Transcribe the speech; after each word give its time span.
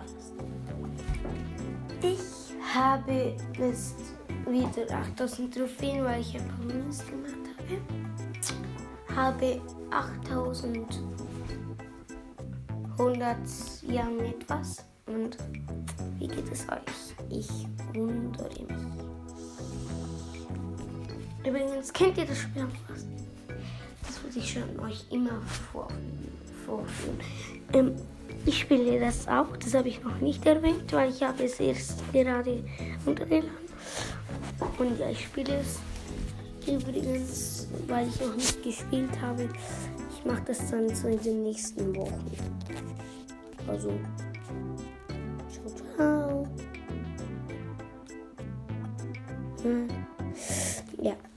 machst. 0.00 0.32
Ich 2.02 2.74
habe 2.74 3.34
jetzt 3.58 3.96
wieder 4.48 4.94
8000 4.94 5.54
Trophäen, 5.54 6.04
weil 6.04 6.20
ich 6.20 6.36
ein 6.36 6.46
paar 6.48 6.64
Minus 6.66 7.06
gemacht 7.06 7.40
habe. 9.08 9.14
Habe 9.14 9.60
8100 9.90 11.00
Jahren 13.88 14.20
etwas. 14.20 14.84
Und 15.06 15.36
wie 16.18 16.28
geht 16.28 16.50
es 16.52 16.66
euch? 16.68 17.26
Ich 17.28 17.66
wundere 17.94 18.48
mich. 18.48 19.04
Übrigens, 21.48 21.92
kennt 21.92 22.16
ihr 22.18 22.26
das 22.26 22.38
Spiel 22.38 22.62
am 22.62 22.70
Das 24.06 24.22
würde 24.22 24.38
ich 24.38 24.52
schon 24.52 24.78
euch 24.80 25.04
immer 25.10 25.40
vorführen. 26.64 27.18
Ähm, 27.72 27.96
ich 28.46 28.60
spiele 28.60 28.98
das 29.00 29.28
auch, 29.28 29.54
das 29.58 29.74
habe 29.74 29.88
ich 29.88 30.02
noch 30.02 30.18
nicht 30.20 30.46
erwähnt, 30.46 30.90
weil 30.92 31.10
ich 31.10 31.22
habe 31.22 31.44
es 31.44 31.60
erst 31.60 32.00
gerade 32.12 32.64
runtergeladen. 33.06 33.50
Und 34.78 34.98
ja, 34.98 35.10
ich 35.10 35.24
spiele 35.24 35.56
es 35.60 35.78
übrigens, 36.66 37.68
weil 37.86 38.08
ich 38.08 38.20
noch 38.20 38.34
nicht 38.34 38.62
gespielt 38.62 39.10
habe. 39.20 39.48
Ich 40.16 40.24
mache 40.24 40.42
das 40.46 40.70
dann 40.70 40.94
so 40.94 41.08
in 41.08 41.20
den 41.20 41.42
nächsten 41.42 41.94
Wochen. 41.94 42.30
Also, 43.68 43.90
ciao, 45.52 45.92
ciao. 45.96 46.46
Hm. 49.62 49.88
Ja. 51.02 51.29